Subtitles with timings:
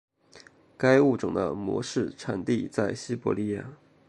[0.79, 3.77] 该物种的模式产地在西伯利亚。